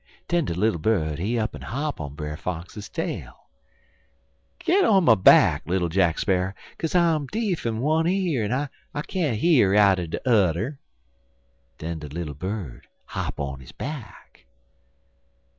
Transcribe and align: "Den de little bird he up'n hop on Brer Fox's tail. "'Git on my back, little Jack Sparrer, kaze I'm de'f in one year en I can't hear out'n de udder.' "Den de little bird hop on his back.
"Den 0.27 0.45
de 0.45 0.55
little 0.55 0.79
bird 0.79 1.19
he 1.19 1.37
up'n 1.37 1.61
hop 1.61 2.01
on 2.01 2.15
Brer 2.15 2.35
Fox's 2.35 2.89
tail. 2.89 3.51
"'Git 4.57 4.83
on 4.83 5.03
my 5.03 5.13
back, 5.13 5.61
little 5.67 5.89
Jack 5.89 6.17
Sparrer, 6.17 6.55
kaze 6.79 6.95
I'm 6.95 7.27
de'f 7.27 7.67
in 7.67 7.77
one 7.77 8.07
year 8.07 8.43
en 8.45 8.51
I 8.91 9.01
can't 9.03 9.37
hear 9.37 9.75
out'n 9.75 10.09
de 10.09 10.19
udder.' 10.27 10.79
"Den 11.77 11.99
de 11.99 12.07
little 12.07 12.33
bird 12.33 12.87
hop 13.09 13.39
on 13.39 13.59
his 13.59 13.73
back. 13.73 14.47